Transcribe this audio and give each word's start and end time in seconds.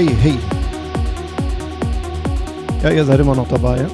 Hey, 0.00 0.08
hey. 0.22 0.38
Ja, 2.82 2.90
ihr 2.90 3.04
seid 3.04 3.20
immer 3.20 3.34
noch 3.34 3.48
dabei. 3.48 3.86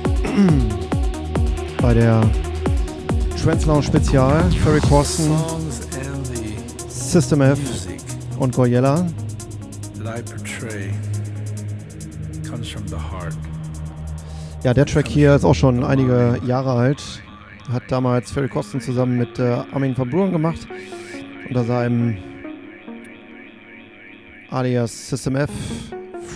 Bei 1.82 1.94
der 1.94 2.20
Trans 3.42 3.66
Lounge 3.66 3.82
Spezial. 3.82 4.40
Ferry 4.62 4.78
Corsten, 4.78 5.36
System 6.88 7.40
F 7.40 7.58
und 8.38 8.54
Goyella. 8.54 9.04
Ja, 14.62 14.74
der 14.74 14.86
Track 14.86 15.08
hier 15.08 15.34
ist 15.34 15.44
auch 15.44 15.56
schon 15.56 15.82
einige 15.82 16.38
Jahre 16.46 16.70
alt. 16.70 17.02
Hat 17.68 17.82
damals 17.88 18.30
Ferry 18.30 18.48
Corsten 18.48 18.80
zusammen 18.80 19.18
mit 19.18 19.40
äh, 19.40 19.58
Armin 19.72 19.98
van 19.98 20.08
Buuren 20.08 20.30
gemacht. 20.30 20.68
Unter 21.48 21.64
seinem 21.64 22.16
alias 24.50 25.08
System 25.08 25.34
F 25.34 25.50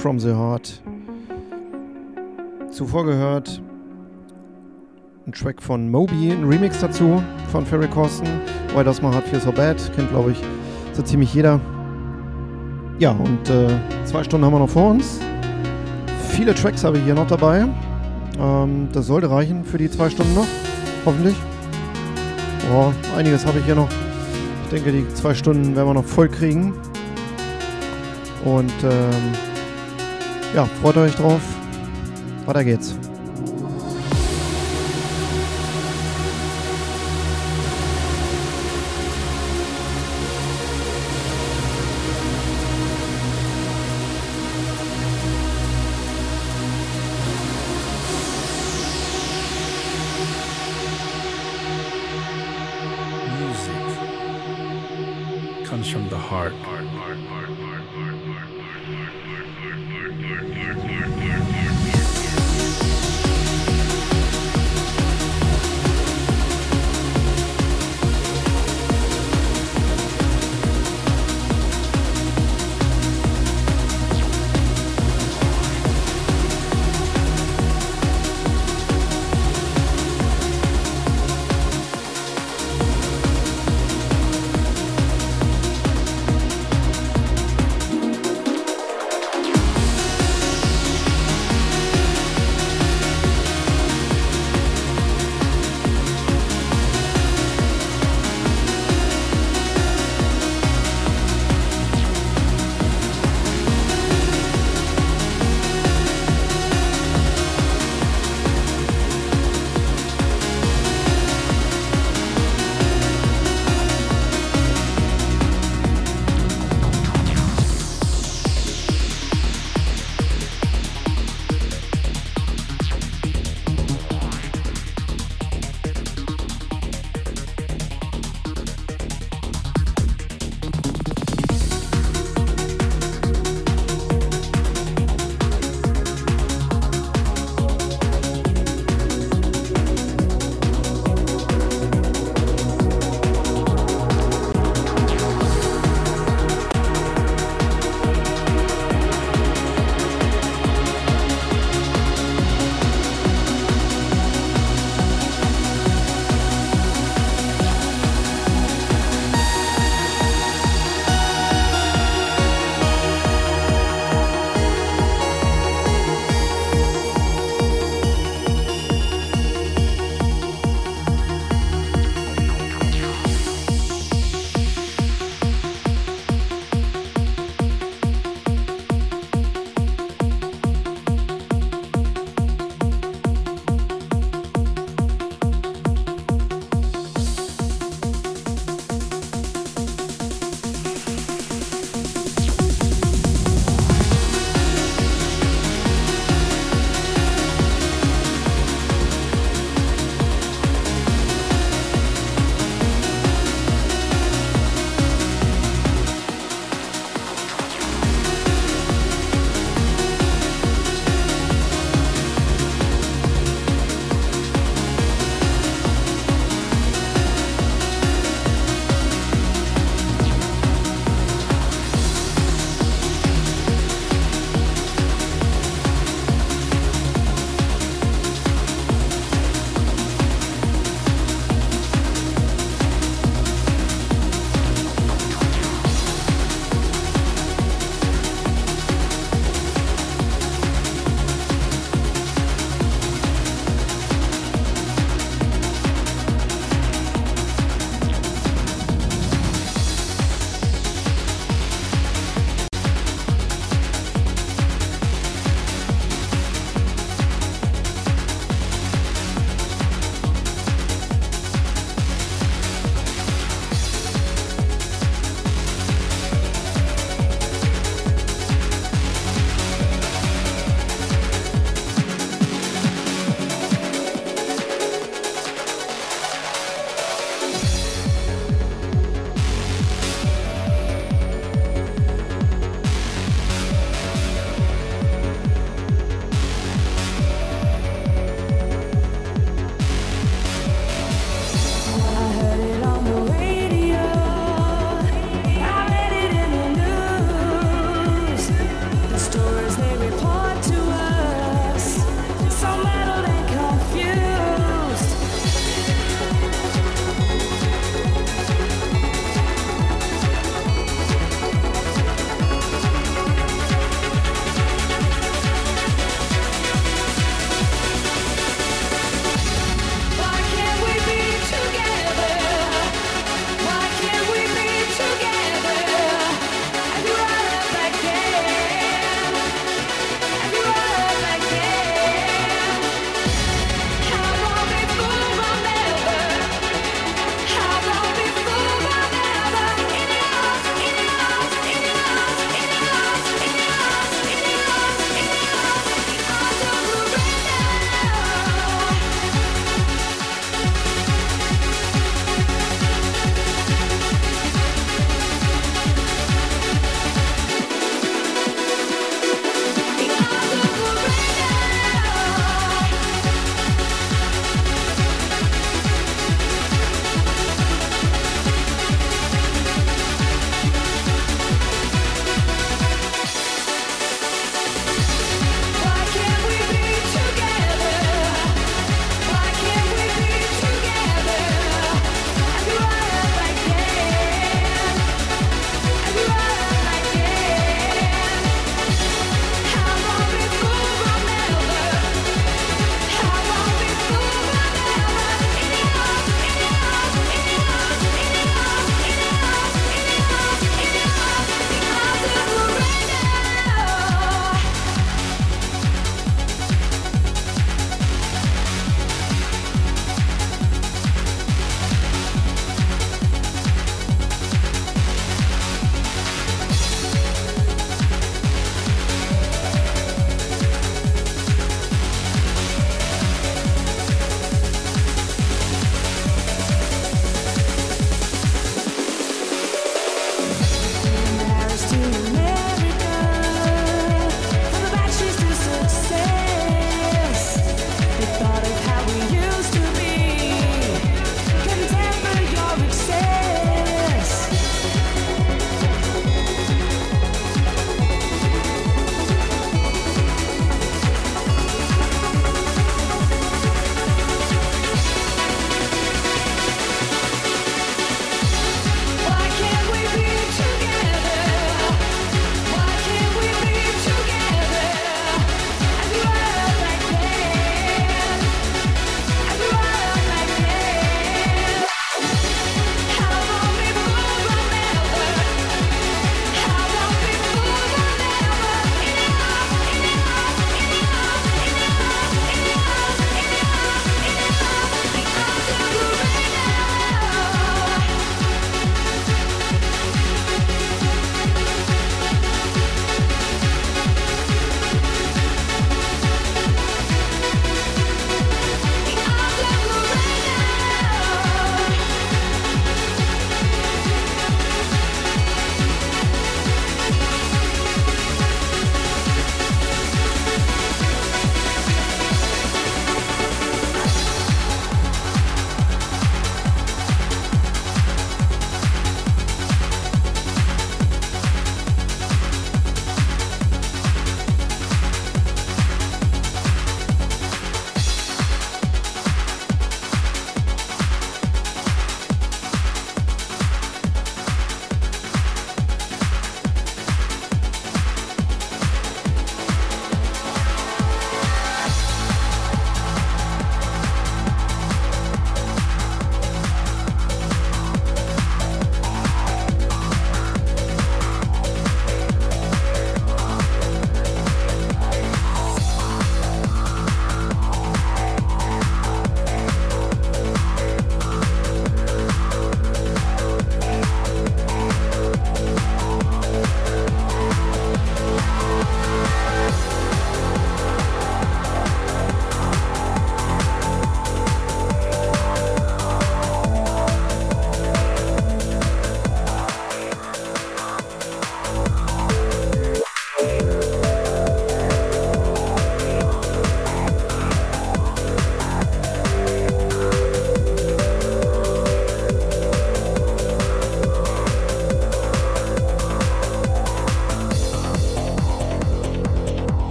From 0.00 0.18
the 0.18 0.32
Heart. 0.32 0.80
Zuvor 2.70 3.04
gehört 3.04 3.60
ein 5.26 5.32
Track 5.32 5.60
von 5.60 5.90
Moby, 5.90 6.32
ein 6.32 6.48
Remix 6.48 6.80
dazu 6.80 7.22
von 7.52 7.66
Ferry 7.66 7.86
Corsten. 7.86 8.26
Why 8.74 8.82
Does 8.82 9.02
My 9.02 9.12
Heart 9.12 9.28
Feel 9.28 9.40
So 9.40 9.52
Bad? 9.52 9.76
Kennt, 9.94 10.08
glaube 10.08 10.30
ich, 10.30 10.38
so 10.94 11.02
ziemlich 11.02 11.34
jeder. 11.34 11.60
Ja, 12.98 13.10
und 13.10 13.50
äh, 13.50 13.68
zwei 14.06 14.24
Stunden 14.24 14.46
haben 14.46 14.54
wir 14.54 14.60
noch 14.60 14.70
vor 14.70 14.92
uns. 14.92 15.20
Viele 16.30 16.54
Tracks 16.54 16.82
habe 16.82 16.96
ich 16.96 17.04
hier 17.04 17.14
noch 17.14 17.26
dabei. 17.26 17.66
Ähm, 18.38 18.88
das 18.94 19.06
sollte 19.06 19.30
reichen 19.30 19.64
für 19.64 19.76
die 19.76 19.90
zwei 19.90 20.08
Stunden 20.08 20.34
noch, 20.34 20.48
hoffentlich. 21.04 21.36
Oh, 22.72 22.90
einiges 23.18 23.44
habe 23.44 23.58
ich 23.58 23.66
hier 23.66 23.74
noch. 23.74 23.90
Ich 24.64 24.70
denke, 24.70 24.92
die 24.92 25.06
zwei 25.12 25.34
Stunden 25.34 25.76
werden 25.76 25.88
wir 25.88 25.94
noch 25.94 26.06
voll 26.06 26.30
kriegen. 26.30 26.72
Und 28.46 28.72
ähm, 28.82 29.49
ja, 30.54 30.66
freut 30.80 30.96
euch 30.96 31.14
drauf. 31.14 31.40
Weiter 32.46 32.64
geht's. 32.64 33.09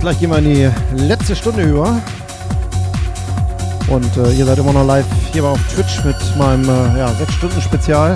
Gleich 0.00 0.18
gehen 0.18 0.30
wir 0.30 0.38
in 0.38 0.44
die 0.44 0.70
letzte 0.96 1.36
Stunde 1.36 1.62
über. 1.62 2.00
Und 3.88 4.16
äh, 4.16 4.32
ihr 4.32 4.46
seid 4.46 4.58
immer 4.58 4.72
noch 4.72 4.86
live 4.86 5.04
hier 5.32 5.44
auf 5.44 5.60
Twitch 5.74 6.02
mit 6.04 6.16
meinem 6.36 6.64
äh, 6.64 6.98
ja, 6.98 7.08
6-Stunden-Spezial. 7.08 8.14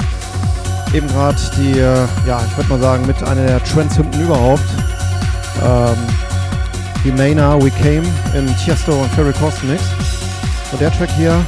Eben 0.95 1.07
gerade 1.09 1.37
die, 1.57 1.79
äh, 1.79 2.07
ja, 2.27 2.43
ich 2.49 2.57
würde 2.57 2.71
mal 2.71 2.81
sagen, 2.81 3.07
mit 3.07 3.23
einer 3.23 3.47
der 3.47 3.63
Trends-Hymnen 3.65 4.21
überhaupt. 4.21 4.65
Ähm, 5.63 5.97
die 7.05 7.13
Maina 7.13 7.61
We 7.63 7.71
Came 7.71 8.07
in 8.35 8.47
Tiesto 8.57 8.93
und 8.93 9.11
Ferry 9.13 9.33
Corsten 9.33 9.71
Mix. 9.71 9.83
Und 10.73 10.81
der 10.81 10.93
Track 10.93 11.11
hier 11.17 11.39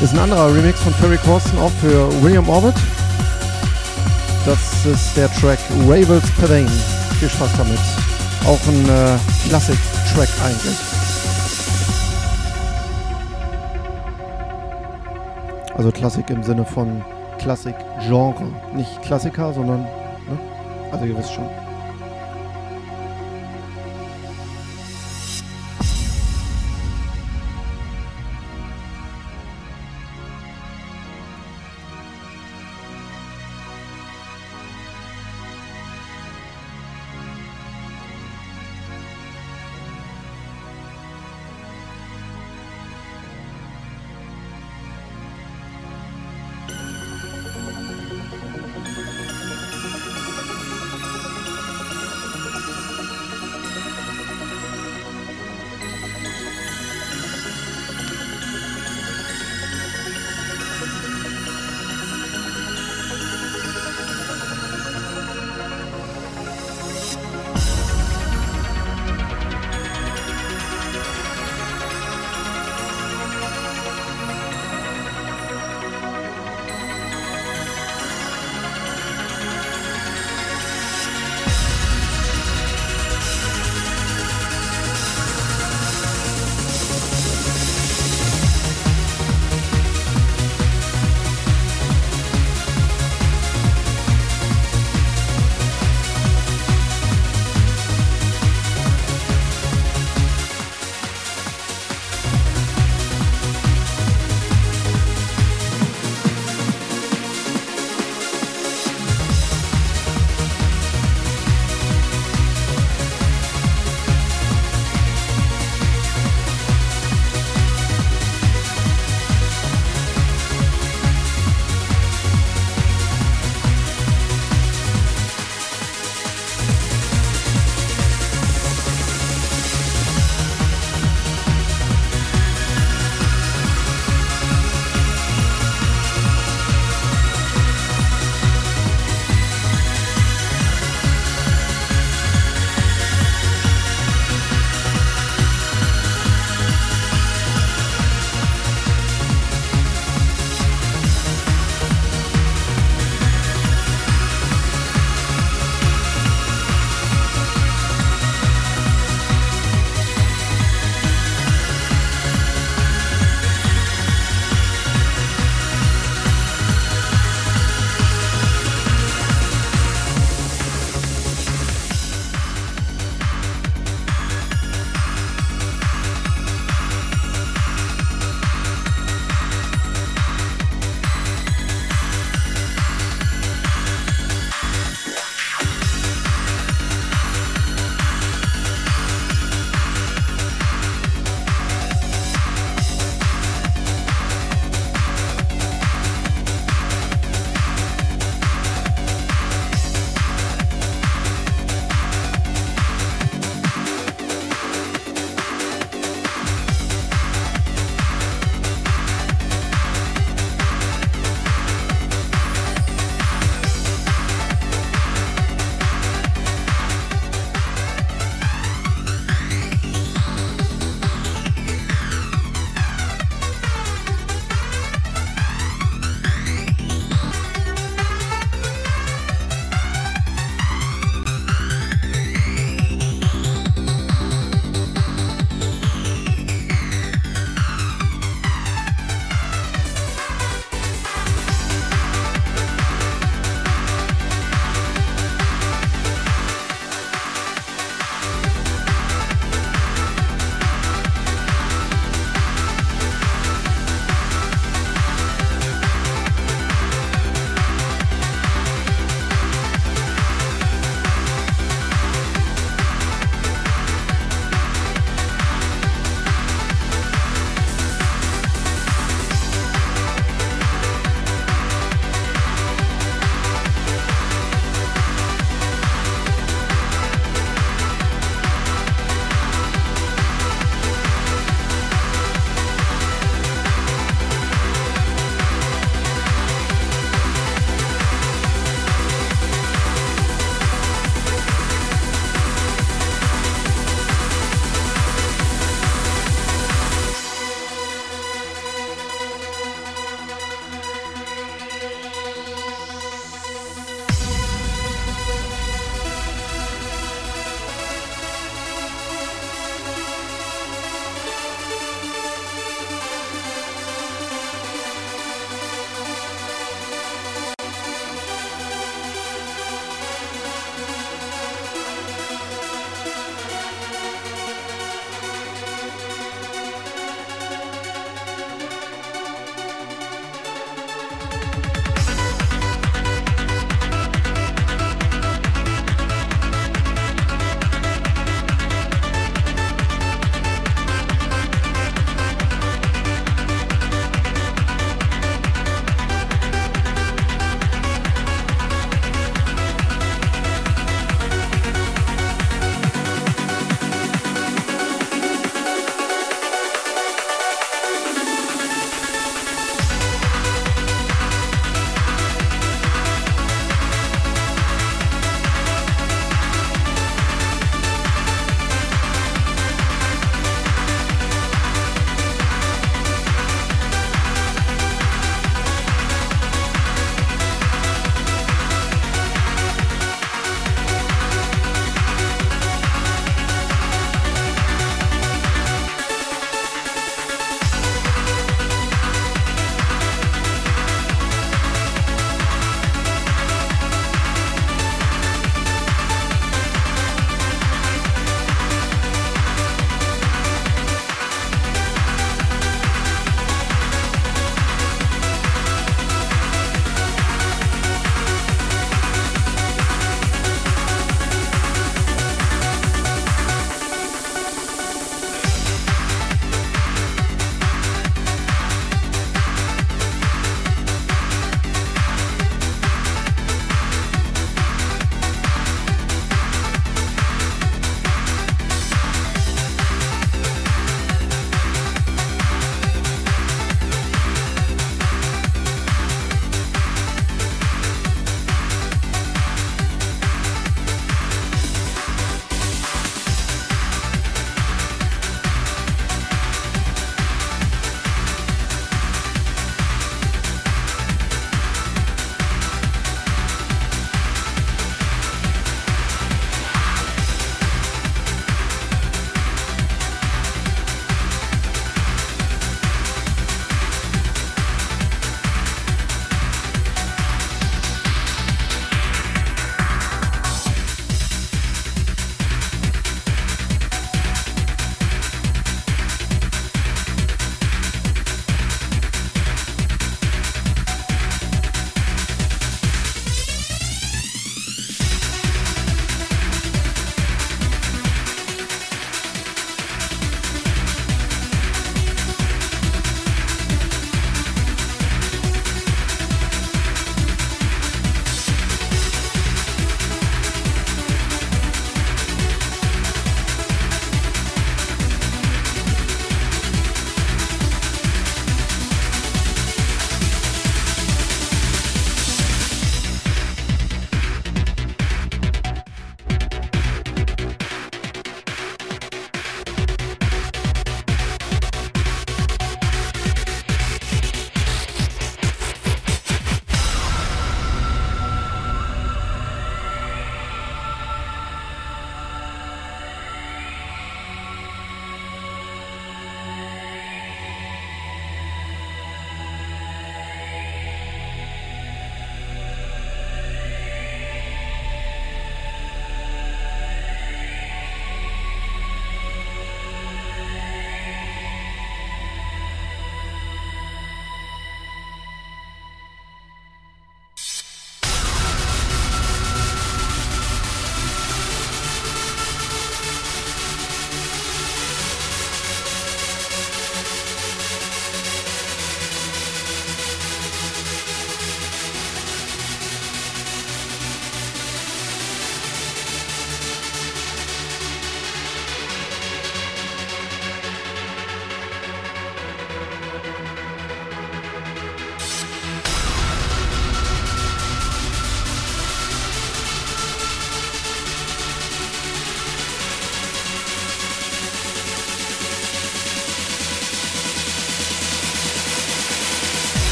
ist 0.00 0.12
ein 0.12 0.18
anderer 0.20 0.54
Remix 0.54 0.80
von 0.80 0.94
Ferry 0.94 1.18
Corsten, 1.18 1.58
auch 1.58 1.72
für 1.80 2.08
William 2.22 2.48
Orbit. 2.48 2.74
Das 4.46 4.58
ist 4.86 5.16
der 5.16 5.32
Track 5.32 5.58
Ravels 5.86 6.30
Pavane. 6.40 6.70
Viel 7.18 7.30
Spaß 7.30 7.50
damit. 7.56 7.78
Auch 8.46 8.58
ein 8.66 8.88
äh, 8.88 9.48
Klassik-Track 9.48 10.28
eigentlich. 10.44 10.76
Also 15.76 15.90
Klassik 15.90 16.28
im 16.30 16.42
Sinne 16.42 16.64
von 16.64 17.04
Klassik-Genre. 17.38 18.44
Nicht 18.74 19.00
Klassiker, 19.02 19.52
sondern, 19.52 19.82
ne? 19.82 20.38
also 20.90 21.04
ihr 21.04 21.16
wisst 21.16 21.32
schon. 21.32 21.48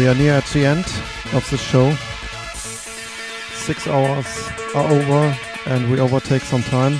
We 0.00 0.08
are 0.08 0.14
near 0.14 0.32
at 0.32 0.46
the 0.46 0.64
end 0.64 0.86
of 1.34 1.46
the 1.50 1.58
show. 1.58 1.92
Six 3.52 3.86
hours 3.86 4.26
are 4.74 4.90
over 4.90 5.36
and 5.66 5.90
we 5.90 6.00
overtake 6.00 6.40
some 6.40 6.62
time. 6.62 6.94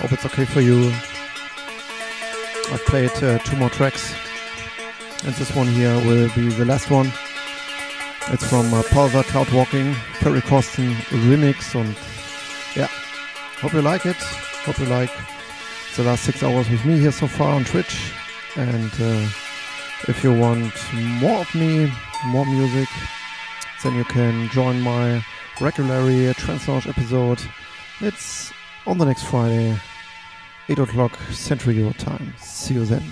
Hope 0.00 0.10
it's 0.10 0.26
okay 0.26 0.44
for 0.44 0.60
you. 0.60 0.88
I've 2.72 2.82
played 2.86 3.12
uh, 3.22 3.38
two 3.44 3.56
more 3.56 3.70
tracks 3.70 4.12
and 5.24 5.32
this 5.36 5.54
one 5.54 5.68
here 5.68 5.94
will 6.06 6.28
be 6.34 6.48
the 6.48 6.64
last 6.64 6.90
one. 6.90 7.12
It's 8.32 8.48
from 8.50 8.74
uh, 8.74 8.82
Cloud 8.82 9.52
Walking, 9.52 9.94
Perry 10.18 10.40
Corsten 10.40 10.94
remix 11.22 11.76
and 11.80 11.96
yeah, 12.74 12.88
hope 13.60 13.74
you 13.74 13.82
like 13.82 14.06
it. 14.06 14.20
Hope 14.66 14.80
you 14.80 14.86
like 14.86 15.12
the 15.94 16.02
last 16.02 16.24
six 16.24 16.42
hours 16.42 16.68
with 16.68 16.84
me 16.84 16.98
here 16.98 17.12
so 17.12 17.28
far 17.28 17.54
on 17.54 17.64
Twitch 17.64 18.12
and 18.56 18.90
uh, 19.00 19.28
if 20.08 20.24
you 20.24 20.32
want 20.32 20.74
more 21.20 21.42
of 21.42 21.54
me, 21.54 21.92
more 22.26 22.46
music, 22.46 22.88
then 23.82 23.94
you 23.94 24.04
can 24.04 24.48
join 24.50 24.80
my 24.80 25.24
regular 25.60 26.32
Trance 26.34 26.68
Lounge 26.68 26.86
episode. 26.86 27.40
It's 28.00 28.52
on 28.86 28.98
the 28.98 29.04
next 29.04 29.24
Friday, 29.24 29.78
8 30.68 30.78
o'clock 30.78 31.18
Central 31.30 31.74
Euro 31.74 31.92
time. 31.92 32.34
See 32.38 32.74
you 32.74 32.84
then. 32.84 33.02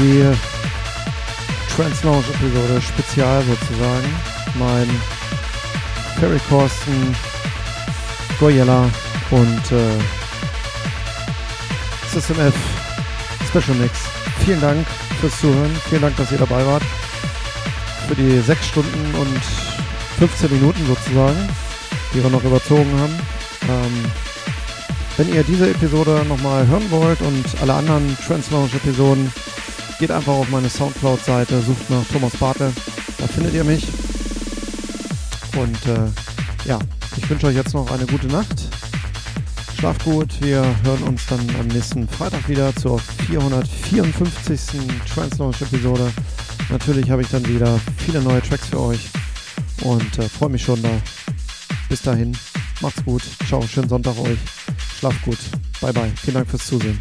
Die 0.00 0.24
Trans 1.74 2.02
Lounge 2.02 2.24
Episode 2.34 2.80
Spezial 2.80 3.42
sozusagen. 3.42 4.08
Mein 4.58 4.88
Ferry 6.18 6.40
Corsten, 6.48 7.14
Goyella 8.38 8.88
und 9.30 9.72
äh, 9.72 9.98
System 12.12 12.40
F 12.40 12.54
Special 13.48 13.76
Mix. 13.76 13.98
Vielen 14.44 14.60
Dank 14.60 14.86
fürs 15.20 15.38
Zuhören. 15.40 15.70
Vielen 15.88 16.02
Dank, 16.02 16.16
dass 16.16 16.32
ihr 16.32 16.38
dabei 16.38 16.64
wart. 16.64 16.82
für 18.08 18.14
die 18.14 18.40
6 18.40 18.66
Stunden 18.66 19.14
und 19.14 19.40
15 20.18 20.50
Minuten 20.50 20.86
sozusagen, 20.86 21.48
die 22.14 22.22
wir 22.22 22.30
noch 22.30 22.42
überzogen 22.42 22.90
haben. 22.98 23.18
Ähm, 23.68 24.04
wenn 25.16 25.34
ihr 25.34 25.42
diese 25.44 25.70
Episode 25.70 26.24
nochmal 26.26 26.66
hören 26.66 26.90
wollt 26.90 27.20
und 27.20 27.44
alle 27.60 27.74
anderen 27.74 28.16
Trans 28.26 28.50
Lounge 28.50 28.70
Episoden, 28.74 29.30
geht 30.00 30.10
einfach 30.10 30.32
auf 30.32 30.48
meine 30.48 30.70
Soundcloud-Seite, 30.70 31.60
sucht 31.60 31.90
nach 31.90 32.02
Thomas 32.10 32.34
Bartel, 32.38 32.72
da 33.18 33.26
findet 33.26 33.52
ihr 33.52 33.64
mich. 33.64 33.86
Und 35.58 35.76
äh, 35.86 36.08
ja, 36.66 36.78
ich 37.18 37.28
wünsche 37.28 37.48
euch 37.48 37.54
jetzt 37.54 37.74
noch 37.74 37.90
eine 37.90 38.06
gute 38.06 38.26
Nacht. 38.28 38.70
Schlaft 39.78 40.02
gut, 40.04 40.40
wir 40.40 40.64
hören 40.84 41.02
uns 41.02 41.26
dann 41.26 41.40
am 41.60 41.66
nächsten 41.66 42.08
Freitag 42.08 42.48
wieder 42.48 42.74
zur 42.76 42.98
454. 42.98 44.60
Trans 45.12 45.36
Lounge 45.36 45.56
Episode. 45.60 46.10
Natürlich 46.70 47.10
habe 47.10 47.20
ich 47.20 47.28
dann 47.28 47.46
wieder 47.46 47.78
viele 47.98 48.22
neue 48.22 48.40
Tracks 48.40 48.68
für 48.68 48.80
euch 48.80 49.06
und 49.82 50.18
äh, 50.18 50.30
freue 50.30 50.48
mich 50.48 50.62
schon 50.62 50.80
da. 50.82 50.90
Bis 51.90 52.00
dahin, 52.00 52.34
macht's 52.80 53.04
gut, 53.04 53.22
ciao, 53.46 53.60
schönen 53.66 53.90
Sonntag 53.90 54.18
euch, 54.18 54.38
schlaft 54.98 55.20
gut, 55.22 55.38
bye 55.82 55.92
bye, 55.92 56.10
vielen 56.22 56.36
Dank 56.36 56.48
fürs 56.48 56.66
Zusehen. 56.66 56.98